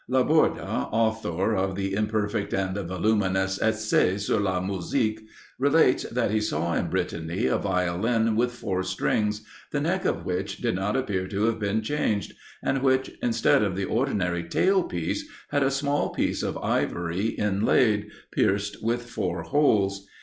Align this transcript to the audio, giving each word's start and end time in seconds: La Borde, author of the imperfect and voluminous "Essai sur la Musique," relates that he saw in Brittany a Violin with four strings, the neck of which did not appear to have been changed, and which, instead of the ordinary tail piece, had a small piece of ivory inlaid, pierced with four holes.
La 0.07 0.23
Borde, 0.23 0.57
author 0.57 1.55
of 1.55 1.75
the 1.75 1.93
imperfect 1.93 2.53
and 2.55 2.75
voluminous 2.87 3.59
"Essai 3.61 4.17
sur 4.17 4.39
la 4.39 4.59
Musique," 4.59 5.27
relates 5.59 6.05
that 6.09 6.31
he 6.31 6.41
saw 6.41 6.73
in 6.73 6.87
Brittany 6.87 7.45
a 7.45 7.59
Violin 7.59 8.35
with 8.35 8.51
four 8.51 8.81
strings, 8.81 9.43
the 9.71 9.79
neck 9.79 10.03
of 10.05 10.25
which 10.25 10.57
did 10.57 10.73
not 10.73 10.97
appear 10.97 11.27
to 11.27 11.43
have 11.43 11.59
been 11.59 11.83
changed, 11.83 12.33
and 12.63 12.81
which, 12.81 13.11
instead 13.21 13.61
of 13.61 13.75
the 13.75 13.85
ordinary 13.85 14.41
tail 14.43 14.81
piece, 14.81 15.29
had 15.51 15.61
a 15.61 15.69
small 15.69 16.09
piece 16.09 16.41
of 16.41 16.57
ivory 16.57 17.27
inlaid, 17.37 18.09
pierced 18.31 18.81
with 18.83 19.03
four 19.07 19.43
holes. 19.43 20.07